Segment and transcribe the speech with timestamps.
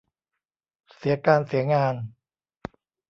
[0.95, 1.95] เสียการเสียงาน